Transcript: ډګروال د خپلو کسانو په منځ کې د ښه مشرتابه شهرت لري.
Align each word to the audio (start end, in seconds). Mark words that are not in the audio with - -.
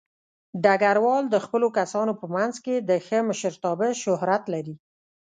ډګروال 0.63 1.23
د 1.29 1.35
خپلو 1.45 1.67
کسانو 1.77 2.13
په 2.21 2.25
منځ 2.35 2.55
کې 2.65 2.75
د 2.89 2.91
ښه 3.05 3.19
مشرتابه 3.29 3.87
شهرت 4.03 4.43
لري. 4.53 4.75